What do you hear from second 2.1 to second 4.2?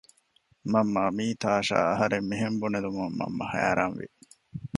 މިހެން ބުނެލުމުން މަންމަ ހައިރާންވި